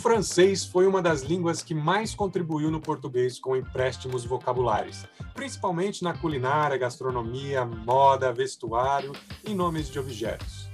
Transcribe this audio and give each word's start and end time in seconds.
francês 0.00 0.64
foi 0.64 0.86
uma 0.86 1.02
das 1.02 1.22
línguas 1.22 1.62
que 1.62 1.74
mais 1.74 2.14
contribuiu 2.14 2.70
no 2.70 2.80
português 2.80 3.38
com 3.38 3.54
empréstimos 3.54 4.24
vocabulares, 4.24 5.06
principalmente 5.34 6.02
na 6.02 6.16
culinária, 6.16 6.78
gastronomia, 6.78 7.64
moda, 7.64 8.32
vestuário 8.32 9.12
e 9.46 9.54
nomes 9.54 9.88
de 9.88 9.98
objetos. 9.98 10.68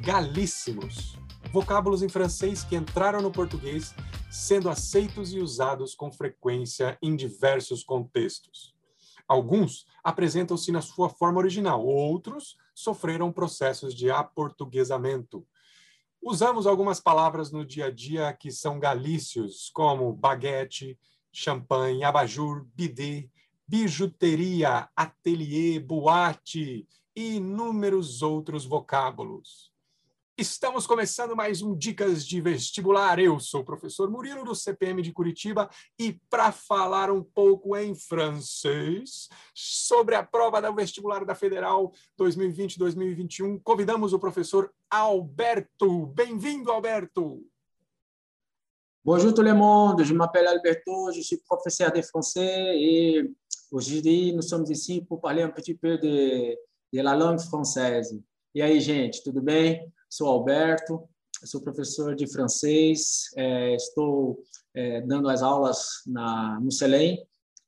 Galíssimos 0.00 1.18
vocábulos 1.52 2.02
em 2.02 2.08
francês 2.08 2.62
que 2.62 2.76
entraram 2.76 3.22
no 3.22 3.30
português, 3.30 3.94
sendo 4.30 4.68
aceitos 4.68 5.32
e 5.32 5.38
usados 5.38 5.94
com 5.94 6.12
frequência 6.12 6.98
em 7.00 7.16
diversos 7.16 7.82
contextos. 7.82 8.74
Alguns 9.26 9.86
apresentam-se 10.04 10.70
na 10.70 10.80
sua 10.80 11.08
forma 11.08 11.38
original, 11.38 11.84
outros 11.84 12.56
sofreram 12.74 13.32
processos 13.32 13.94
de 13.94 14.10
aportuguesamento. 14.10 15.46
Usamos 16.22 16.66
algumas 16.66 17.00
palavras 17.00 17.50
no 17.50 17.64
dia 17.64 17.86
a 17.86 17.90
dia 17.90 18.32
que 18.32 18.50
são 18.50 18.78
galícios, 18.78 19.70
como 19.72 20.12
baguete, 20.12 20.98
champanhe, 21.32 22.04
abajur, 22.04 22.66
bidê, 22.74 23.30
bijuteria, 23.66 24.88
ateliê, 24.96 25.78
boate 25.78 26.86
e 27.14 27.36
inúmeros 27.36 28.22
outros 28.22 28.64
vocábulos. 28.64 29.72
Estamos 30.40 30.86
começando 30.86 31.34
mais 31.34 31.62
um 31.62 31.76
Dicas 31.76 32.24
de 32.24 32.40
Vestibular. 32.40 33.18
Eu 33.18 33.40
sou 33.40 33.62
o 33.62 33.64
professor 33.64 34.08
Murilo 34.08 34.44
do 34.44 34.54
CPM 34.54 35.02
de 35.02 35.12
Curitiba 35.12 35.68
e 35.98 36.12
para 36.30 36.52
falar 36.52 37.10
um 37.10 37.24
pouco 37.24 37.76
em 37.76 37.92
francês 37.92 39.28
sobre 39.52 40.14
a 40.14 40.22
prova 40.22 40.62
do 40.62 40.72
vestibular 40.72 41.24
da 41.24 41.34
Federal 41.34 41.90
2020-2021, 42.16 43.60
convidamos 43.64 44.12
o 44.12 44.18
professor 44.20 44.72
Alberto. 44.88 46.06
Bem-vindo, 46.06 46.70
Alberto. 46.70 47.44
Bonjour 49.04 49.34
tout 49.34 49.42
le 49.42 49.54
monde, 49.54 50.04
je 50.04 50.14
m'appelle 50.14 50.46
Alberto, 50.46 51.10
je 51.10 51.20
suis 51.20 51.38
professeur 51.38 51.90
de 51.90 52.00
français 52.00 52.78
et 52.78 53.28
aujourd'hui 53.72 54.32
nous 54.32 54.42
sommes 54.42 54.70
ici 54.70 55.00
pour 55.00 55.20
parler 55.20 55.42
un 55.42 55.50
petit 55.50 55.74
peu 55.74 55.98
de, 55.98 56.56
de 56.92 57.02
la 57.02 57.16
langue 57.16 57.40
française. 57.40 58.16
E 58.54 58.62
aí, 58.62 58.80
gente, 58.80 59.20
tudo 59.24 59.42
bem? 59.42 59.92
Sou 60.10 60.26
Alberto, 60.28 61.06
sou 61.44 61.60
professor 61.60 62.14
de 62.14 62.26
francês, 62.26 63.24
é, 63.36 63.74
estou 63.74 64.42
é, 64.74 65.02
dando 65.02 65.28
as 65.28 65.42
aulas 65.42 66.02
na, 66.06 66.58
no 66.60 66.72
CELEM 66.72 67.22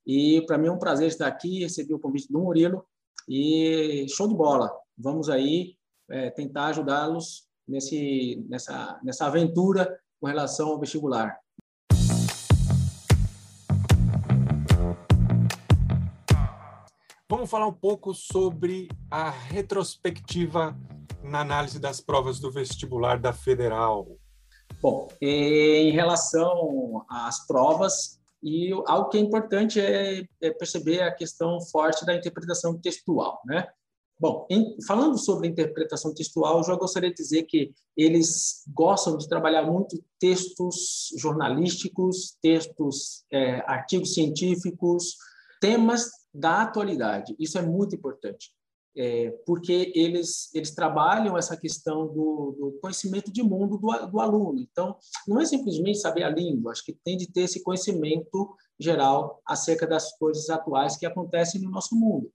e 0.07 0.41
para 0.47 0.57
mim 0.57 0.67
é 0.67 0.71
um 0.71 0.79
prazer 0.79 1.07
estar 1.07 1.27
aqui, 1.27 1.59
recebi 1.59 1.93
o 1.93 1.99
convite 1.99 2.31
do 2.31 2.39
Murilo 2.39 2.83
e 3.29 4.07
show 4.09 4.27
de 4.27 4.33
bola. 4.33 4.71
Vamos 4.97 5.29
aí 5.29 5.75
é, 6.09 6.31
tentar 6.31 6.69
ajudá-los 6.69 7.47
nesse, 7.67 8.43
nessa, 8.49 8.99
nessa 9.03 9.27
aventura 9.27 9.99
com 10.19 10.25
relação 10.25 10.69
ao 10.69 10.79
vestibular. 10.79 11.39
Vamos 17.29 17.49
falar 17.49 17.67
um 17.67 17.73
pouco 17.73 18.15
sobre 18.15 18.89
a 19.09 19.29
retrospectiva 19.29 20.75
na 21.23 21.41
análise 21.41 21.79
das 21.79 22.01
provas 22.01 22.39
do 22.39 22.51
vestibular 22.51 23.19
da 23.19 23.33
Federal? 23.33 24.07
Bom, 24.81 25.07
em 25.21 25.91
relação 25.91 27.05
às 27.09 27.45
provas, 27.45 28.19
e 28.41 28.71
algo 28.87 29.09
que 29.09 29.17
é 29.17 29.21
importante 29.21 29.79
é, 29.79 30.23
é 30.41 30.51
perceber 30.51 31.01
a 31.01 31.13
questão 31.13 31.61
forte 31.61 32.05
da 32.05 32.15
interpretação 32.15 32.77
textual, 32.79 33.39
né? 33.45 33.67
Bom, 34.19 34.45
em, 34.51 34.77
falando 34.85 35.17
sobre 35.17 35.47
interpretação 35.47 36.13
textual, 36.13 36.57
eu 36.57 36.63
já 36.63 36.75
gostaria 36.75 37.09
de 37.09 37.15
dizer 37.15 37.43
que 37.43 37.73
eles 37.97 38.63
gostam 38.71 39.17
de 39.17 39.27
trabalhar 39.27 39.63
muito 39.63 39.99
textos 40.19 41.09
jornalísticos, 41.17 42.37
textos, 42.41 43.25
é, 43.31 43.61
artigos 43.65 44.13
científicos, 44.13 45.15
temas 45.59 46.09
da 46.33 46.61
atualidade. 46.61 47.35
Isso 47.39 47.57
é 47.57 47.61
muito 47.63 47.95
importante 47.95 48.51
é, 48.95 49.31
porque 49.45 49.91
eles, 49.95 50.53
eles 50.53 50.71
trabalham 50.71 51.37
essa 51.37 51.55
questão 51.55 52.07
do, 52.07 52.55
do 52.57 52.79
conhecimento 52.81 53.31
de 53.31 53.41
mundo 53.41 53.77
do, 53.77 54.07
do, 54.07 54.19
aluno. 54.19 54.59
Então, 54.59 54.97
não 55.27 55.39
é 55.39 55.45
simplesmente 55.45 55.99
saber 55.99 56.23
a 56.23 56.29
língua, 56.29 56.71
acho 56.71 56.83
que 56.83 56.93
tem 56.93 57.15
de 57.15 57.31
ter 57.31 57.41
esse 57.41 57.63
conhecimento 57.63 58.53
geral 58.79 59.41
acerca 59.45 59.87
das 59.87 60.17
coisas 60.17 60.49
atuais 60.49 60.97
que 60.97 61.05
acontecem 61.05 61.61
no 61.61 61.71
nosso 61.71 61.95
mundo. 61.95 62.31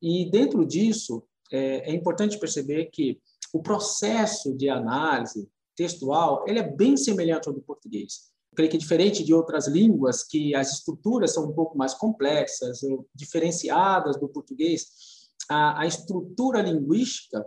E 0.00 0.30
dentro 0.30 0.64
disso, 0.64 1.22
é, 1.52 1.90
é 1.90 1.94
importante 1.94 2.38
perceber 2.38 2.86
que 2.86 3.20
o 3.52 3.60
processo 3.62 4.54
de 4.56 4.68
análise 4.68 5.48
textual 5.76 6.44
ele 6.46 6.60
é 6.60 6.62
bem 6.62 6.96
semelhante 6.96 7.48
ao 7.48 7.54
do 7.54 7.60
português. 7.60 8.30
Eu 8.52 8.56
creio 8.56 8.70
que 8.70 8.78
diferente 8.78 9.22
de 9.22 9.34
outras 9.34 9.66
línguas, 9.66 10.24
que 10.24 10.54
as 10.54 10.72
estruturas 10.72 11.34
são 11.34 11.48
um 11.48 11.52
pouco 11.52 11.76
mais 11.76 11.94
complexas, 11.94 12.80
diferenciadas 13.14 14.18
do 14.18 14.28
português, 14.28 15.19
a, 15.50 15.80
a 15.82 15.86
estrutura 15.86 16.62
linguística 16.62 17.44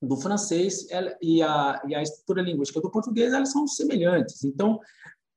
do 0.00 0.16
francês 0.16 0.90
ela, 0.90 1.14
e, 1.20 1.42
a, 1.42 1.82
e 1.86 1.94
a 1.94 2.02
estrutura 2.02 2.40
linguística 2.40 2.80
do 2.80 2.90
português 2.90 3.32
elas 3.32 3.52
são 3.52 3.66
semelhantes. 3.66 4.42
Então, 4.42 4.80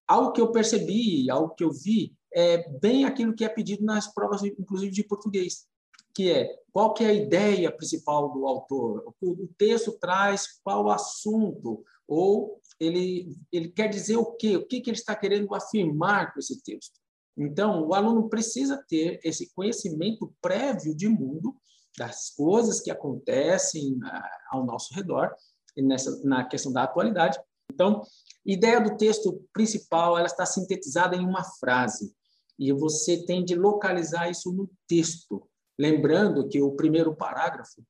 algo 0.08 0.32
que 0.32 0.40
eu 0.40 0.52
percebi, 0.52 1.30
algo 1.30 1.54
que 1.56 1.64
eu 1.64 1.72
vi, 1.72 2.16
é 2.34 2.70
bem 2.80 3.04
aquilo 3.06 3.34
que 3.34 3.44
é 3.44 3.50
pedido 3.50 3.84
nas 3.84 4.12
provas, 4.14 4.44
inclusive 4.44 4.92
de 4.92 5.04
português, 5.04 5.68
que 6.14 6.32
é 6.32 6.56
qual 6.72 6.94
que 6.94 7.04
é 7.04 7.08
a 7.08 7.14
ideia 7.14 7.72
principal 7.72 8.32
do 8.32 8.48
autor, 8.48 9.14
o 9.22 9.50
texto 9.58 9.98
traz 10.00 10.60
qual 10.64 10.90
assunto, 10.90 11.84
ou 12.08 12.62
ele, 12.80 13.36
ele 13.52 13.70
quer 13.70 13.88
dizer 13.88 14.18
o 14.18 14.26
quê, 14.34 14.56
o 14.56 14.66
que, 14.66 14.80
que 14.80 14.90
ele 14.90 14.98
está 14.98 15.16
querendo 15.16 15.54
afirmar 15.54 16.34
com 16.34 16.40
esse 16.40 16.62
texto. 16.64 17.00
Então, 17.36 17.88
o 17.88 17.94
aluno 17.94 18.30
precisa 18.30 18.84
ter 18.88 19.20
esse 19.24 19.54
conhecimento 19.54 20.34
prévio 20.42 20.96
de 20.96 21.08
mundo 21.08 21.56
das 21.98 22.30
coisas 22.32 22.80
que 22.80 22.92
acontecem 22.92 23.98
ah, 24.04 24.30
ao 24.52 24.66
nosso 24.66 24.94
redor 24.94 25.34
nessa 25.78 26.22
na 26.24 26.44
questão 26.46 26.72
da 26.72 26.84
atualidade. 26.84 27.40
Então, 27.72 28.02
a 28.02 28.06
ideia 28.52 28.82
do 28.82 28.98
texto 28.98 29.42
principal 29.54 30.18
ela 30.18 30.28
está 30.28 30.46
sintetizada 30.46 31.16
em 31.16 31.26
uma 31.26 31.44
frase 31.60 32.14
e 32.58 32.74
você 32.74 33.26
tem 33.26 33.44
de 33.46 33.56
localizar 33.56 34.30
isso 34.30 34.52
no 34.52 34.70
texto, 34.88 35.48
lembrando 35.78 36.48
que 36.48 36.62
o 36.62 36.76
primeiro 36.76 37.16
parágrafo 37.16 37.82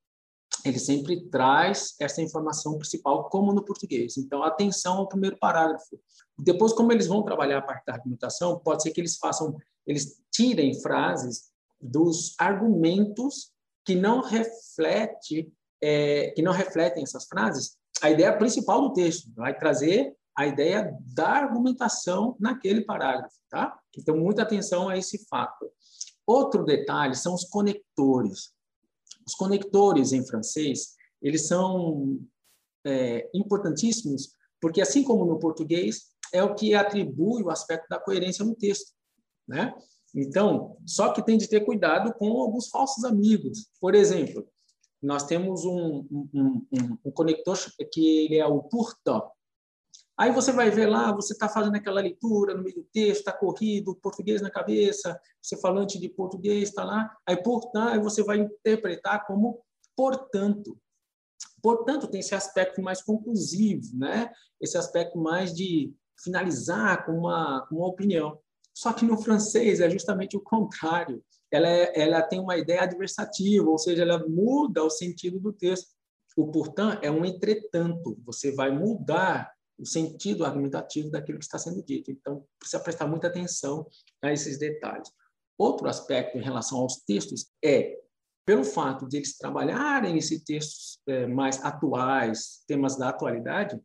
ele 0.66 0.80
sempre 0.80 1.30
traz 1.30 1.96
essa 2.00 2.22
informação 2.22 2.78
principal, 2.78 3.30
como 3.30 3.54
no 3.54 3.64
português. 3.64 4.18
Então, 4.18 4.44
atenção 4.44 4.98
ao 4.98 5.08
primeiro 5.08 5.38
parágrafo. 5.38 6.00
Depois, 6.38 6.74
como 6.74 6.92
eles 6.92 7.08
vão 7.08 7.24
trabalhar 7.24 7.60
a 7.60 7.62
parte 7.62 7.86
da 7.86 7.94
argumentação, 7.94 8.60
pode 8.60 8.84
ser 8.84 8.92
que 8.92 9.00
eles 9.00 9.18
façam, 9.18 9.56
eles 9.88 10.22
tirem 10.32 10.80
frases 10.82 11.50
dos 11.80 12.36
argumentos 12.38 13.52
que 13.90 13.96
não 13.96 14.22
reflete, 14.22 15.52
é, 15.82 16.30
que 16.36 16.44
não 16.44 16.52
refletem 16.52 17.02
essas 17.02 17.26
frases, 17.26 17.76
a 18.04 18.12
ideia 18.12 18.38
principal 18.38 18.82
do 18.82 18.94
texto 18.94 19.34
vai 19.34 19.58
trazer 19.58 20.16
a 20.38 20.46
ideia 20.46 20.96
da 21.08 21.30
argumentação 21.30 22.36
naquele 22.40 22.82
parágrafo, 22.82 23.36
tá? 23.50 23.76
Então 23.98 24.16
muita 24.16 24.44
atenção 24.44 24.90
a 24.90 24.96
esse 24.96 25.26
fato. 25.28 25.72
Outro 26.24 26.64
detalhe 26.64 27.16
são 27.16 27.34
os 27.34 27.46
conectores. 27.46 28.54
Os 29.26 29.34
conectores 29.34 30.14
em 30.14 30.24
francês 30.24 30.94
eles 31.20 31.48
são 31.48 32.20
é, 32.86 33.28
importantíssimos 33.34 34.36
porque 34.62 34.82
assim 34.82 35.04
como 35.04 35.26
no 35.26 35.40
português 35.40 36.12
é 36.32 36.44
o 36.44 36.54
que 36.54 36.76
atribui 36.76 37.42
o 37.42 37.50
aspecto 37.50 37.88
da 37.90 38.00
coerência 38.00 38.46
no 38.46 38.54
texto, 38.54 38.94
né? 39.48 39.74
Então, 40.16 40.78
só 40.86 41.12
que 41.14 41.24
tem 41.24 41.38
de 41.38 41.48
ter 41.48 41.62
cuidado 41.62 42.14
com 42.14 42.42
alguns 42.42 42.68
falsos 42.70 43.04
amigos. 43.04 43.70
Por 43.80 43.94
exemplo, 43.94 44.48
nós 45.02 45.24
temos 45.24 45.66
um, 45.66 46.06
um, 46.12 46.68
um, 46.72 46.98
um 47.06 47.12
conector 47.12 47.58
que 47.92 48.26
ele 48.26 48.38
é 48.38 48.46
o 48.46 48.64
pourtant. 48.64 49.24
Aí 50.18 50.34
você 50.34 50.52
vai 50.52 50.70
ver 50.70 50.88
lá, 50.88 51.14
você 51.14 51.32
está 51.32 51.48
fazendo 51.48 51.76
aquela 51.76 52.02
leitura 52.02 52.54
no 52.54 52.62
meio 52.62 52.76
do 52.76 52.84
texto, 52.92 53.20
está 53.20 53.32
corrido, 53.32 53.96
português 53.96 54.42
na 54.42 54.50
cabeça, 54.50 55.18
você 55.42 55.56
falante 55.56 55.98
de 55.98 56.10
português 56.10 56.70
está 56.70 56.84
lá, 56.84 57.10
aí 57.26 57.42
portanto, 57.42 57.94
aí 57.94 58.00
você 58.00 58.22
vai 58.22 58.40
interpretar 58.40 59.26
como 59.26 59.62
portanto. 59.96 60.78
Portanto, 61.62 62.08
tem 62.08 62.20
esse 62.20 62.36
aspecto 62.36 62.82
mais 62.82 63.02
conclusivo, 63.02 63.98
né? 63.98 64.30
esse 64.60 64.78
aspecto 64.78 65.18
mais 65.18 65.54
de 65.54 65.94
finalizar 66.22 67.06
com 67.06 67.14
uma, 67.14 67.66
uma 67.72 67.88
opinião. 67.88 68.38
Só 68.80 68.94
que 68.94 69.04
no 69.04 69.22
francês 69.22 69.82
é 69.82 69.90
justamente 69.90 70.38
o 70.38 70.40
contrário. 70.40 71.22
Ela, 71.52 71.68
é, 71.68 72.00
ela 72.00 72.22
tem 72.22 72.40
uma 72.40 72.56
ideia 72.56 72.84
adversativa, 72.84 73.70
ou 73.70 73.78
seja, 73.78 74.04
ela 74.04 74.26
muda 74.26 74.82
o 74.82 74.90
sentido 74.90 75.38
do 75.38 75.52
texto. 75.52 75.90
O 76.38 76.50
portanto 76.50 77.04
é 77.04 77.12
um 77.12 77.26
entretanto. 77.26 78.18
Você 78.26 78.54
vai 78.54 78.72
mudar 78.72 79.52
o 79.78 79.86
sentido 79.86 80.46
argumentativo 80.46 81.12
daquilo 81.12 81.40
que 81.40 81.44
está 81.44 81.58
sendo 81.58 81.84
dito. 81.84 82.10
Então, 82.10 82.46
precisa 82.58 82.82
prestar 82.82 83.06
muita 83.06 83.28
atenção 83.28 83.86
a 84.22 84.32
esses 84.32 84.58
detalhes. 84.58 85.12
Outro 85.58 85.90
aspecto 85.90 86.38
em 86.38 86.42
relação 86.42 86.78
aos 86.80 87.02
textos 87.02 87.52
é, 87.62 88.00
pelo 88.46 88.64
fato 88.64 89.10
de 89.10 89.18
eles 89.18 89.38
trabalharem 89.38 90.18
esses 90.18 90.42
textos 90.42 91.02
é, 91.06 91.28
mais 91.28 91.62
atuais, 91.66 92.64
temas 92.66 92.98
da 92.98 93.10
atualidade, 93.10 93.78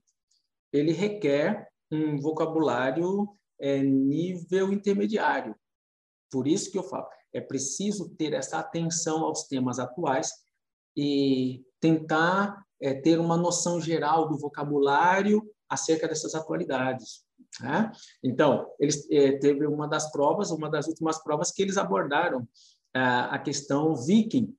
ele 0.72 0.92
requer 0.92 1.68
um 1.90 2.16
vocabulário 2.16 3.36
é, 3.64 3.82
nível 3.82 4.70
intermediário. 4.70 5.56
Por 6.30 6.46
isso 6.46 6.70
que 6.70 6.76
eu 6.76 6.82
falo, 6.82 7.06
é 7.32 7.40
preciso 7.40 8.10
ter 8.10 8.34
essa 8.34 8.58
atenção 8.58 9.24
aos 9.24 9.44
temas 9.44 9.78
atuais 9.78 10.30
e 10.94 11.64
tentar 11.80 12.62
é, 12.78 12.92
ter 12.92 13.18
uma 13.18 13.38
noção 13.38 13.80
geral 13.80 14.28
do 14.28 14.36
vocabulário 14.36 15.42
acerca 15.66 16.06
dessas 16.06 16.34
atualidades. 16.34 17.24
Né? 17.58 17.90
Então, 18.22 18.70
eles 18.78 19.10
é, 19.10 19.38
teve 19.38 19.66
uma 19.66 19.88
das 19.88 20.12
provas, 20.12 20.50
uma 20.50 20.68
das 20.68 20.86
últimas 20.86 21.22
provas 21.22 21.50
que 21.50 21.62
eles 21.62 21.78
abordaram 21.78 22.46
é, 22.94 23.00
a 23.00 23.38
questão 23.38 23.96
viking. 23.96 24.54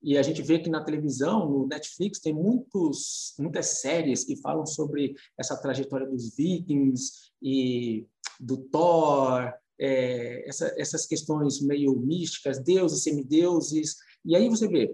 E 0.00 0.16
a 0.16 0.22
gente 0.22 0.42
vê 0.42 0.60
que 0.60 0.70
na 0.70 0.84
televisão, 0.84 1.50
no 1.50 1.66
Netflix, 1.66 2.20
tem 2.20 2.32
muitos, 2.32 3.34
muitas 3.36 3.80
séries 3.80 4.22
que 4.22 4.36
falam 4.36 4.64
sobre 4.64 5.16
essa 5.36 5.60
trajetória 5.60 6.06
dos 6.06 6.36
vikings 6.36 7.32
e 7.42 8.06
do 8.38 8.56
Thor, 8.56 9.52
é, 9.80 10.48
essa, 10.48 10.74
essas 10.76 11.06
questões 11.06 11.60
meio 11.60 11.96
místicas, 11.98 12.58
deuses, 12.58 13.02
semideuses. 13.02 13.96
E 14.24 14.34
aí 14.34 14.48
você 14.48 14.68
vê, 14.68 14.90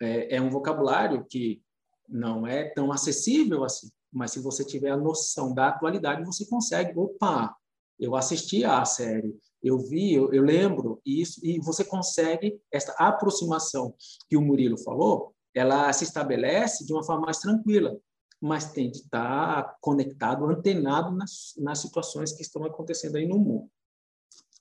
é, 0.00 0.36
é 0.36 0.40
um 0.40 0.50
vocabulário 0.50 1.24
que 1.28 1.62
não 2.08 2.46
é 2.46 2.64
tão 2.70 2.92
acessível 2.92 3.64
assim, 3.64 3.88
mas 4.12 4.30
se 4.30 4.40
você 4.40 4.64
tiver 4.64 4.90
a 4.90 4.96
noção 4.96 5.52
da 5.52 5.68
atualidade, 5.68 6.24
você 6.24 6.46
consegue, 6.46 6.96
opa, 6.96 7.54
eu 7.98 8.14
assisti 8.14 8.64
à 8.64 8.84
série, 8.84 9.34
eu 9.62 9.78
vi, 9.78 10.14
eu, 10.14 10.32
eu 10.32 10.42
lembro 10.42 11.00
isso, 11.04 11.40
e 11.42 11.58
você 11.58 11.84
consegue 11.84 12.60
essa 12.70 12.92
aproximação 12.98 13.94
que 14.28 14.36
o 14.36 14.42
Murilo 14.42 14.78
falou, 14.78 15.34
ela 15.54 15.92
se 15.92 16.04
estabelece 16.04 16.84
de 16.84 16.92
uma 16.92 17.04
forma 17.04 17.26
mais 17.26 17.38
tranquila, 17.38 17.96
mas 18.44 18.72
tem 18.72 18.90
de 18.90 18.98
estar 18.98 19.78
conectado, 19.80 20.44
antenado 20.44 21.16
nas, 21.16 21.54
nas 21.56 21.78
situações 21.78 22.30
que 22.30 22.42
estão 22.42 22.62
acontecendo 22.62 23.16
aí 23.16 23.26
no 23.26 23.38
mundo. 23.38 23.70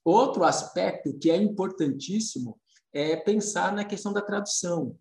Outro 0.06 0.46
aspecto 0.46 1.14
que 1.20 1.30
é 1.30 1.36
importantíssimo 1.36 2.58
é 2.94 3.18
pensar 3.18 3.74
na 3.74 3.84
questão 3.84 4.14
da 4.14 4.22
tradução. 4.22 4.98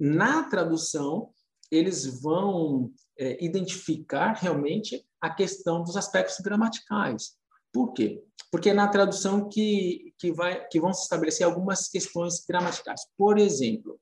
Na 0.00 0.44
tradução, 0.44 1.30
eles 1.70 2.06
vão 2.22 2.90
é, 3.18 3.44
identificar 3.44 4.32
realmente 4.32 5.06
a 5.20 5.28
questão 5.28 5.82
dos 5.82 5.94
aspectos 5.94 6.38
gramaticais. 6.40 7.36
Por 7.70 7.92
quê? 7.92 8.24
Porque 8.50 8.70
é 8.70 8.74
na 8.74 8.88
tradução 8.88 9.46
que, 9.46 10.14
que, 10.18 10.32
vai, 10.32 10.66
que 10.68 10.80
vão 10.80 10.94
se 10.94 11.02
estabelecer 11.02 11.46
algumas 11.46 11.86
questões 11.86 12.42
gramaticais. 12.48 13.02
Por 13.14 13.36
exemplo, 13.36 14.00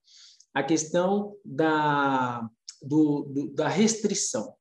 a 0.55 0.63
questão 0.63 1.35
da, 1.45 2.49
do, 2.85 3.23
do, 3.23 3.55
da 3.55 3.69
restrição. 3.69 4.55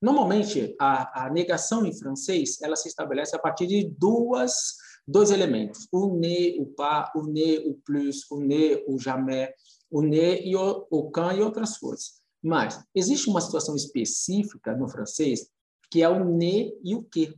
Normalmente, 0.00 0.76
a, 0.78 1.24
a, 1.24 1.30
negação 1.30 1.86
em 1.86 1.96
francês 1.96 2.60
ela 2.60 2.76
se 2.76 2.88
estabelece 2.88 3.34
a 3.34 3.38
partir 3.38 3.66
de 3.66 3.88
duas, 3.98 4.76
dois 5.06 5.30
elementos: 5.30 5.88
o 5.90 6.14
ne, 6.16 6.60
o 6.60 6.66
pas, 6.66 7.10
o 7.14 7.22
ne, 7.22 7.58
o 7.58 7.74
plus, 7.84 8.30
o 8.30 8.40
ne, 8.40 8.84
o 8.86 8.98
jamais, 8.98 9.50
o 9.90 10.02
ne 10.02 10.42
e 10.42 10.54
o, 10.56 10.86
o 10.90 11.10
can 11.10 11.32
e 11.34 11.40
outras 11.40 11.78
coisas. 11.78 12.20
Mas 12.42 12.78
existe 12.94 13.30
uma 13.30 13.40
situação 13.40 13.74
específica 13.74 14.76
no 14.76 14.88
francês 14.88 15.48
que 15.90 16.02
é 16.02 16.08
o 16.08 16.24
ne 16.24 16.76
e 16.82 16.94
o 16.94 17.02
que, 17.04 17.34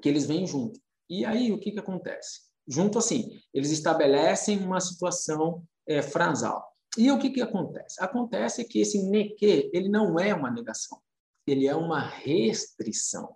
que 0.00 0.08
eles 0.08 0.26
vêm 0.26 0.46
junto. 0.46 0.80
E 1.10 1.24
aí 1.24 1.52
o 1.52 1.58
que, 1.58 1.72
que 1.72 1.78
acontece? 1.78 2.42
Junto 2.66 2.98
assim, 2.98 3.38
eles 3.52 3.70
estabelecem 3.70 4.58
uma 4.58 4.80
situação 4.80 5.62
é, 5.86 6.00
frasal. 6.00 6.73
E 6.96 7.10
o 7.10 7.18
que, 7.18 7.30
que 7.30 7.42
acontece? 7.42 8.02
Acontece 8.02 8.64
que 8.64 8.80
esse 8.80 9.02
ne 9.02 9.30
que 9.30 9.70
ele 9.72 9.88
não 9.88 10.18
é 10.18 10.34
uma 10.34 10.50
negação, 10.50 11.00
ele 11.46 11.66
é 11.66 11.74
uma 11.74 12.00
restrição. 12.00 13.34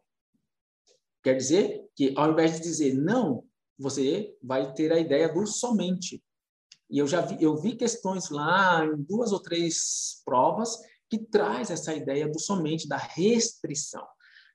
Quer 1.23 1.35
dizer 1.37 1.85
que 1.97 2.15
ao 2.17 2.33
invés 2.33 2.53
de 2.53 2.61
dizer 2.61 2.95
não, 2.95 3.45
você 3.79 4.37
vai 4.43 4.73
ter 4.75 4.93
a 4.93 4.99
ideia 4.99 5.33
do 5.33 5.47
somente. 5.47 6.23
E 6.91 6.99
eu 6.99 7.07
já 7.07 7.21
vi, 7.21 7.43
eu 7.43 7.57
vi 7.57 7.77
questões 7.77 8.31
lá 8.31 8.85
em 8.85 9.03
duas 9.03 9.33
ou 9.33 9.41
três 9.41 10.23
provas 10.25 10.79
que 11.11 11.19
traz 11.19 11.71
essa 11.71 11.95
ideia 11.95 12.29
do 12.29 12.39
somente, 12.39 12.89
da 12.89 12.97
restrição. 12.97 14.07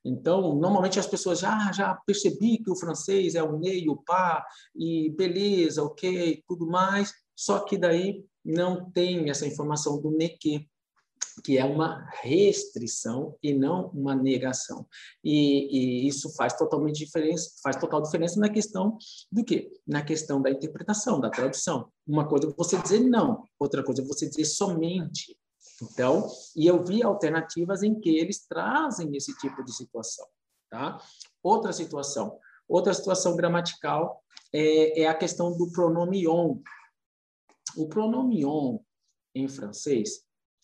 Então, 0.05 0.55
normalmente 0.55 1.00
as 1.00 1.07
pessoas 1.07 1.39
já 1.39 1.71
já 1.71 1.95
percebi 2.05 2.57
que 2.57 2.69
o 2.69 2.75
francês 2.75 3.35
é 3.35 3.44
o 3.44 3.57
ne 3.57 3.89
o 3.89 3.95
pas, 3.95 4.44
e 4.75 5.09
beleza, 5.11 5.83
ok, 5.83 6.44
tudo 6.47 6.67
mais, 6.67 7.13
só 7.35 7.59
que 7.59 7.77
daí 7.77 8.25
não 8.44 8.91
tem 8.91 9.30
essa 9.30 9.45
informação 9.47 10.01
do 10.01 10.12
ne 10.12 10.30
que, 10.30 10.68
que 11.44 11.57
é 11.57 11.65
uma 11.65 12.07
restrição 12.21 13.35
e 13.41 13.53
não 13.53 13.88
uma 13.89 14.15
negação. 14.15 14.85
E, 15.24 16.03
e, 16.03 16.07
isso 16.07 16.33
faz 16.35 16.53
totalmente 16.53 17.06
diferença, 17.06 17.51
faz 17.63 17.75
total 17.77 18.01
diferença 18.01 18.39
na 18.39 18.50
questão 18.50 18.97
do 19.31 19.44
quê? 19.44 19.71
Na 19.88 20.03
questão 20.03 20.41
da 20.41 20.51
interpretação, 20.51 21.19
da 21.19 21.30
tradução. 21.30 21.89
Uma 22.06 22.27
coisa 22.27 22.47
é 22.47 22.53
você 22.56 22.77
dizer 22.77 23.00
não, 23.00 23.44
outra 23.57 23.83
coisa 23.83 24.01
é 24.01 24.06
você 24.06 24.27
dizer 24.27 24.45
somente. 24.45 25.38
Então, 25.81 26.27
e 26.56 26.68
eu 26.68 26.83
vi 26.83 27.03
alternativas 27.03 27.83
em 27.83 28.00
que 28.00 28.09
eles 28.18 28.45
trazem 28.45 29.15
esse 29.15 29.36
tipo 29.38 29.63
de 29.63 29.74
situação, 29.74 30.25
tá? 30.69 31.01
Outra 31.41 31.74
situação, 31.74 32.38
outra 32.68 32.94
situação 32.94 33.36
gramatical 33.36 34.21
é, 34.53 35.01
é 35.01 35.07
a 35.07 35.15
questão 35.15 35.56
do 35.57 35.71
pronome 35.71 36.27
on. 36.27 36.62
O 37.78 37.88
pronome 37.88 38.46
on 38.46 38.80
em 39.36 39.48
francês, 39.48 40.24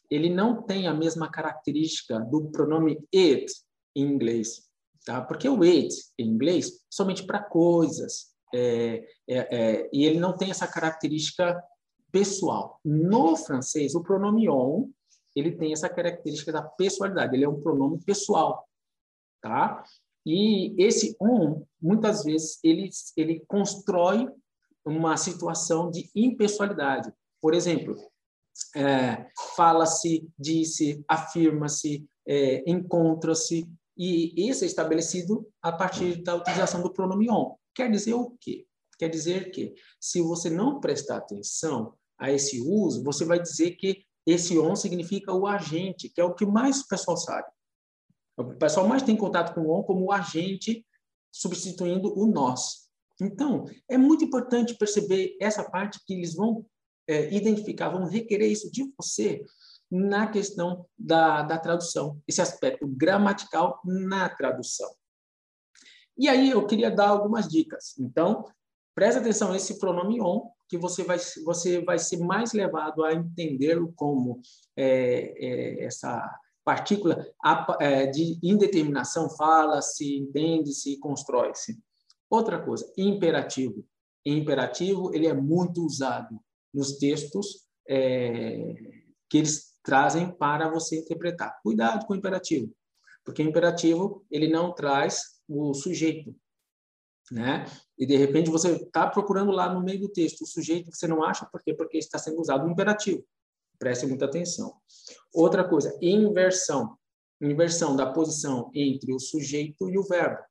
ele 0.10 0.30
não 0.30 0.64
tem 0.64 0.88
a 0.88 0.94
mesma 0.94 1.30
característica 1.30 2.20
do 2.20 2.50
pronome 2.52 3.00
it 3.14 3.52
em 3.96 4.04
inglês, 4.04 4.68
tá? 5.06 5.22
Porque 5.22 5.48
o 5.48 5.62
it 5.64 5.94
em 6.18 6.28
inglês 6.28 6.84
somente 6.90 7.26
para 7.26 7.44
coisas 7.44 8.30
é, 8.54 9.08
é, 9.28 9.38
é, 9.38 9.90
e 9.94 10.06
ele 10.06 10.20
não 10.20 10.36
tem 10.36 10.50
essa 10.50 10.68
característica 10.68 11.62
pessoal. 12.12 12.80
No 12.84 13.36
francês, 13.36 13.94
o 13.94 14.02
pronome 14.02 14.50
on 14.50 14.90
ele 15.36 15.56
tem 15.56 15.72
essa 15.72 15.88
característica 15.88 16.52
da 16.52 16.64
pessoalidade. 16.64 17.36
Ele 17.36 17.46
é 17.46 17.50
um 17.50 17.62
pronome 17.62 18.00
pessoal, 18.04 18.68
tá? 19.42 19.84
E 20.26 20.76
esse 20.84 21.16
on 21.22 21.64
muitas 21.82 22.24
vezes 22.24 22.60
ele 22.64 22.90
ele 23.16 23.44
constrói 23.48 24.28
uma 24.90 25.16
situação 25.18 25.90
de 25.90 26.10
impessoalidade. 26.16 27.12
Por 27.42 27.54
exemplo, 27.54 27.96
é, 28.76 29.28
fala-se, 29.56 30.28
disse, 30.38 31.04
afirma-se, 31.08 32.06
é, 32.28 32.64
encontra-se, 32.70 33.70
e 33.98 34.50
isso 34.50 34.64
é 34.64 34.68
estabelecido 34.68 35.48
a 35.62 35.72
partir 35.72 36.24
da 36.24 36.36
utilização 36.36 36.82
do 36.82 36.94
pronome 36.94 37.30
on. 37.30 37.56
Quer 37.76 37.92
dizer 37.92 38.14
o 38.14 38.36
quê? 38.40 38.66
Quer 38.98 39.10
dizer 39.10 39.52
que, 39.52 39.74
se 40.00 40.22
você 40.22 40.50
não 40.50 40.80
prestar 40.80 41.18
atenção 41.18 41.94
a 42.18 42.32
esse 42.32 42.62
uso, 42.62 43.04
você 43.04 43.24
vai 43.26 43.42
dizer 43.42 43.72
que 43.72 44.04
esse 44.26 44.60
on 44.60 44.76
significa 44.76 45.34
o 45.34 45.48
agente, 45.48 46.10
que 46.10 46.20
é 46.20 46.24
o 46.24 46.36
que 46.36 46.46
mais 46.46 46.82
o 46.82 46.88
pessoal 46.88 47.18
sabe. 47.18 47.48
O 48.38 48.56
pessoal 48.56 48.88
mais 48.88 49.04
tem 49.04 49.16
contato 49.16 49.54
com 49.54 49.62
o 49.62 49.78
on 49.78 49.84
como 49.84 50.06
o 50.06 50.12
agente, 50.12 50.86
substituindo 51.32 52.18
o 52.18 52.28
nós. 52.28 52.89
Então, 53.22 53.66
é 53.88 53.98
muito 53.98 54.24
importante 54.24 54.78
perceber 54.78 55.36
essa 55.42 55.70
parte 55.70 56.00
que 56.06 56.14
eles 56.14 56.36
vão 56.36 56.66
é, 57.08 57.34
identificar, 57.34 57.90
vão 57.90 58.06
requerer 58.06 58.50
isso 58.50 58.72
de 58.72 58.92
você 58.98 59.44
na 59.92 60.28
questão 60.28 60.86
da, 60.98 61.42
da 61.42 61.58
tradução, 61.58 62.22
esse 62.28 62.42
aspecto 62.42 62.88
gramatical 62.88 63.82
na 63.84 64.30
tradução. 64.30 64.90
E 66.18 66.28
aí 66.28 66.52
eu 66.52 66.66
queria 66.68 66.92
dar 66.92 67.10
algumas 67.10 67.48
dicas. 67.48 67.98
Então, 67.98 68.46
preste 68.94 69.18
atenção 69.18 69.52
nesse 69.52 69.80
pronome 69.80 70.22
on, 70.22 70.52
que 70.68 70.78
você 70.78 71.04
vai, 71.04 71.18
você 71.44 71.82
vai 71.82 71.98
ser 71.98 72.18
mais 72.18 72.54
levado 72.54 73.04
a 73.04 73.14
entendê-lo 73.14 73.92
como 73.96 74.40
é, 74.78 75.34
é, 75.36 75.84
essa 75.86 76.24
partícula 76.64 77.26
é, 77.80 78.06
de 78.06 78.38
indeterminação 78.44 79.30
fala-se, 79.32 80.18
entende-se, 80.18 81.00
constrói-se. 81.00 81.80
Outra 82.30 82.64
coisa, 82.64 82.92
imperativo. 82.98 83.86
Imperativo 84.26 85.14
ele 85.14 85.28
é 85.28 85.34
muito 85.34 85.84
usado 85.84 86.40
nos 86.74 86.98
textos 86.98 87.68
é, 87.88 88.76
que 89.30 89.40
eles 89.40 89.78
trazem 89.84 90.32
para 90.32 90.70
você 90.70 91.00
interpretar. 91.00 91.60
Cuidado 91.64 92.06
com 92.06 92.14
o 92.14 92.16
imperativo, 92.16 92.72
porque 93.26 93.42
o 93.42 93.48
imperativo 93.48 94.26
ele 94.30 94.48
não 94.48 94.74
traz 94.74 95.40
o 95.48 95.74
sujeito, 95.74 96.36
né? 97.32 97.66
E 97.98 98.06
de 98.06 98.16
repente 98.16 98.52
você 98.52 98.74
está 98.74 99.08
procurando 99.08 99.52
lá 99.52 99.74
no 99.74 99.84
meio 99.84 100.02
do 100.02 100.10
texto 100.10 100.42
o 100.42 100.48
sujeito 100.48 100.92
que 100.92 100.98
você 100.98 101.08
não 101.08 101.24
acha, 101.24 101.48
por 101.52 101.64
quê? 101.64 101.74
Porque 101.74 101.98
está 101.98 102.20
sendo 102.20 102.40
usado 102.40 102.68
o 102.68 102.72
imperativo. 102.72 103.26
Preste 103.80 104.06
muita 104.06 104.26
atenção. 104.26 104.76
Outra 105.34 105.68
coisa, 105.68 105.98
inversão. 106.02 106.98
Inversão 107.42 107.96
da 107.96 108.12
posição 108.12 108.70
entre 108.74 109.14
o 109.14 109.20
sujeito 109.20 109.90
e 109.90 109.98
o 109.98 110.04
verbo. 110.04 110.44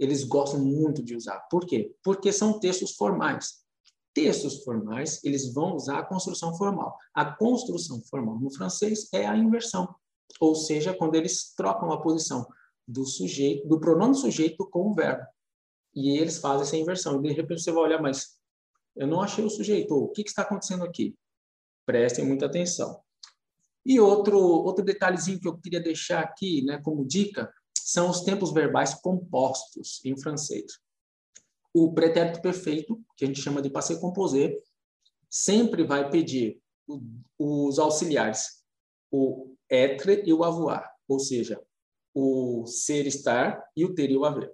Eles 0.00 0.24
gostam 0.24 0.58
muito 0.58 1.02
de 1.02 1.14
usar. 1.14 1.38
Por 1.50 1.66
quê? 1.66 1.94
Porque 2.02 2.32
são 2.32 2.58
textos 2.58 2.96
formais. 2.96 3.60
Textos 4.14 4.64
formais, 4.64 5.22
eles 5.22 5.52
vão 5.52 5.76
usar 5.76 5.98
a 5.98 6.04
construção 6.04 6.56
formal. 6.56 6.96
A 7.14 7.24
construção 7.24 8.02
formal 8.08 8.40
no 8.40 8.50
francês 8.50 9.08
é 9.12 9.26
a 9.26 9.36
inversão. 9.36 9.94
Ou 10.40 10.54
seja, 10.54 10.94
quando 10.94 11.16
eles 11.16 11.54
trocam 11.54 11.92
a 11.92 12.00
posição 12.00 12.46
do 12.88 13.04
sujeito, 13.04 13.68
do 13.68 13.78
pronome 13.78 14.14
sujeito 14.14 14.66
com 14.70 14.90
o 14.90 14.94
verbo. 14.94 15.22
E 15.94 16.18
eles 16.18 16.38
fazem 16.38 16.62
essa 16.62 16.76
inversão. 16.76 17.20
De 17.20 17.32
repente 17.32 17.62
você 17.62 17.70
vai 17.70 17.82
olhar, 17.84 18.00
mas 18.00 18.38
eu 18.96 19.06
não 19.06 19.20
achei 19.20 19.44
o 19.44 19.50
sujeito. 19.50 19.94
O 19.94 20.08
que, 20.08 20.24
que 20.24 20.30
está 20.30 20.42
acontecendo 20.42 20.82
aqui? 20.82 21.14
Prestem 21.84 22.24
muita 22.24 22.46
atenção. 22.46 23.00
E 23.84 24.00
outro, 24.00 24.38
outro 24.38 24.84
detalhezinho 24.84 25.40
que 25.40 25.48
eu 25.48 25.58
queria 25.58 25.80
deixar 25.80 26.20
aqui, 26.20 26.64
né, 26.64 26.80
como 26.82 27.06
dica, 27.06 27.52
são 27.90 28.08
os 28.08 28.20
tempos 28.20 28.52
verbais 28.52 28.94
compostos 28.94 30.00
em 30.04 30.16
francês. 30.16 30.78
O 31.74 31.92
pretérito 31.92 32.40
perfeito, 32.40 33.00
que 33.16 33.24
a 33.24 33.26
gente 33.26 33.42
chama 33.42 33.60
de 33.60 33.68
passé 33.68 33.96
composé, 33.96 34.56
sempre 35.28 35.82
vai 35.82 36.08
pedir 36.08 36.62
os 37.36 37.80
auxiliares, 37.80 38.62
o 39.10 39.56
être 39.68 40.22
e 40.24 40.32
o 40.32 40.44
avoir, 40.44 40.88
ou 41.08 41.18
seja, 41.18 41.60
o 42.14 42.64
ser 42.64 43.08
estar 43.08 43.60
e 43.76 43.84
o 43.84 43.92
ter 43.92 44.08
e 44.08 44.16
o 44.16 44.24
haver. 44.24 44.52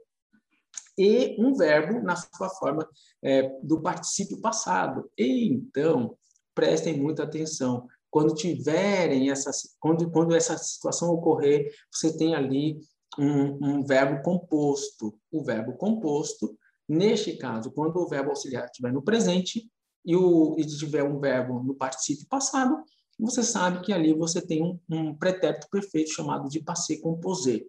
E 0.97 1.37
um 1.38 1.55
verbo 1.55 2.00
na 2.00 2.16
sua 2.16 2.49
forma 2.49 2.88
é, 3.23 3.50
do 3.62 3.83
particípio 3.83 4.40
passado. 4.40 5.11
E, 5.16 5.49
então, 5.49 6.16
prestem 6.55 6.99
muita 6.99 7.25
atenção. 7.25 7.87
Quando 8.11 8.35
tiverem 8.35 9.31
essa, 9.31 9.50
quando, 9.78 10.11
quando 10.11 10.35
essa 10.35 10.57
situação 10.57 11.11
ocorrer, 11.11 11.71
você 11.93 12.16
tem 12.16 12.35
ali 12.35 12.81
um, 13.18 13.78
um 13.78 13.85
verbo 13.85 14.23
composto. 14.23 15.18
O 15.30 15.44
verbo 15.44 15.75
composto, 15.75 16.56
neste 16.88 17.37
caso, 17.37 17.70
quando 17.70 17.96
o 17.96 18.08
verbo 18.08 18.30
auxiliar 18.30 18.66
estiver 18.66 18.92
no 18.92 19.02
presente 19.02 19.70
e, 20.04 20.16
o, 20.16 20.56
e 20.58 20.66
tiver 20.66 21.02
um 21.02 21.18
verbo 21.18 21.62
no 21.62 21.75
particípio 21.75 22.26
passado, 22.28 22.82
você 23.18 23.42
sabe 23.42 23.80
que 23.80 23.92
ali 23.92 24.12
você 24.12 24.40
tem 24.40 24.62
um, 24.62 24.78
um 24.90 25.14
pretérito 25.14 25.68
perfeito 25.70 26.11
chamado 26.11 26.49
de 26.49 26.61
passé 26.61 26.99
composé. 26.99 27.64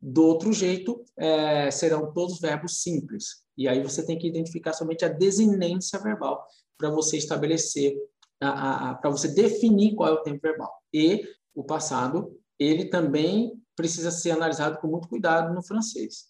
Do 0.00 0.24
outro 0.24 0.52
jeito, 0.52 1.04
é, 1.16 1.70
serão 1.70 2.12
todos 2.12 2.40
verbos 2.40 2.82
simples. 2.82 3.44
E 3.56 3.66
aí 3.66 3.82
você 3.82 4.04
tem 4.04 4.18
que 4.18 4.28
identificar 4.28 4.72
somente 4.72 5.04
a 5.04 5.08
desinência 5.08 5.98
verbal 5.98 6.46
para 6.78 6.90
você 6.90 7.16
estabelecer, 7.16 7.96
para 8.38 9.10
você 9.10 9.28
definir 9.28 9.94
qual 9.94 10.10
é 10.10 10.12
o 10.12 10.22
tempo 10.22 10.40
verbal. 10.42 10.70
E 10.92 11.26
o 11.54 11.64
passado, 11.64 12.38
ele 12.58 12.84
também 12.84 13.60
precisa 13.76 14.10
ser 14.10 14.32
analisado 14.32 14.78
com 14.78 14.88
muito 14.88 15.08
cuidado 15.08 15.54
no 15.54 15.62
francês, 15.62 16.26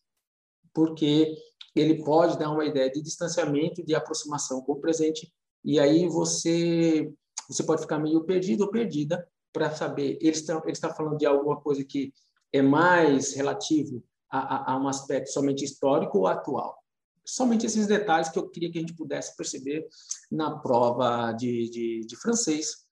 porque 0.74 1.34
ele 1.74 2.02
pode 2.02 2.38
dar 2.38 2.50
uma 2.50 2.64
ideia 2.64 2.90
de 2.90 3.00
distanciamento, 3.00 3.84
de 3.84 3.94
aproximação 3.94 4.60
com 4.60 4.72
o 4.72 4.80
presente, 4.80 5.32
e 5.64 5.78
aí 5.78 6.08
você 6.08 7.12
você 7.48 7.62
pode 7.62 7.82
ficar 7.82 7.98
meio 7.98 8.24
perdido 8.24 8.62
ou 8.62 8.70
perdida 8.70 9.24
para 9.52 9.74
saber, 9.74 10.18
ele 10.20 10.30
está, 10.30 10.54
ele 10.64 10.72
está 10.72 10.92
falando 10.92 11.16
de 11.16 11.26
alguma 11.26 11.60
coisa 11.60 11.84
que 11.84 12.12
é 12.52 12.60
mais 12.60 13.34
relativo 13.34 14.02
a, 14.30 14.38
a, 14.38 14.72
a 14.72 14.78
um 14.78 14.88
aspecto 14.88 15.30
somente 15.30 15.64
histórico 15.64 16.18
ou 16.18 16.26
atual. 16.26 16.76
Somente 17.24 17.66
esses 17.66 17.86
detalhes 17.86 18.28
que 18.28 18.38
eu 18.38 18.48
queria 18.48 18.70
que 18.70 18.78
a 18.78 18.80
gente 18.80 18.94
pudesse 18.94 19.36
perceber 19.36 19.86
na 20.30 20.58
prova 20.58 21.32
de, 21.32 21.70
de, 21.70 22.00
de 22.06 22.16
francês. 22.16 22.86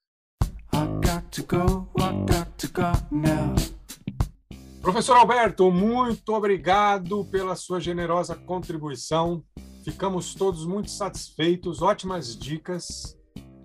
Professor 4.84 5.16
Alberto, 5.16 5.70
muito 5.70 6.34
obrigado 6.34 7.24
pela 7.30 7.56
sua 7.56 7.80
generosa 7.80 8.34
contribuição. 8.34 9.42
Ficamos 9.82 10.34
todos 10.34 10.66
muito 10.66 10.90
satisfeitos, 10.90 11.80
ótimas 11.80 12.36
dicas. 12.36 13.16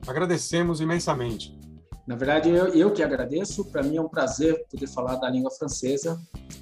Agradecemos 0.08 0.80
imensamente. 0.80 1.60
Na 2.08 2.16
verdade, 2.16 2.48
eu, 2.48 2.68
eu 2.68 2.94
que 2.94 3.04
agradeço. 3.04 3.66
Para 3.66 3.84
mim 3.84 3.98
é 3.98 4.02
um 4.02 4.08
prazer 4.08 4.66
poder 4.72 4.88
falar 4.88 5.18
da 5.18 5.30
língua 5.30 5.52
francesa 5.52 6.18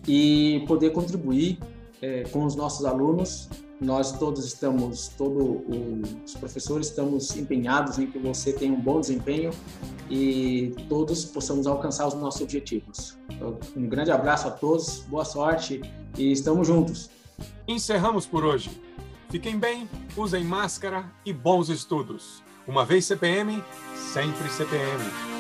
e 0.08 0.66
poder 0.68 0.90
contribuir 0.90 1.60
é, 2.02 2.24
com 2.24 2.44
os 2.44 2.56
nossos 2.56 2.84
alunos. 2.84 3.48
Nós 3.80 4.12
todos 4.18 4.44
estamos, 4.44 5.10
todos 5.10 5.62
os 6.26 6.34
professores 6.34 6.88
estamos 6.88 7.36
empenhados 7.36 8.00
em 8.00 8.08
que 8.08 8.18
você 8.18 8.52
tenha 8.52 8.74
um 8.74 8.82
bom 8.82 9.00
desempenho 9.00 9.52
e 10.10 10.76
todos 10.90 11.26
possamos 11.26 11.68
alcançar 11.68 12.08
os 12.08 12.16
nossos 12.16 12.42
objetivos. 12.42 13.18
Um 13.76 13.88
grande 13.88 14.12
abraço 14.12 14.48
a 14.48 14.52
todos, 14.52 15.02
boa 15.02 15.24
sorte 15.24 15.82
e 16.18 16.32
estamos 16.32 16.68
juntos. 16.68 17.10
Encerramos 17.68 18.26
por 18.26 18.44
hoje. 18.44 18.82
Fiquem 19.30 19.60
bem, 19.60 19.88
usem 20.16 20.44
máscara 20.44 21.12
e 21.24 21.32
bons 21.32 21.70
estudos. 21.70 22.42
Uma 22.68 22.84
vez 22.84 23.06
CPM, 23.06 23.64
sempre 23.96 24.50
CPM. 24.50 25.37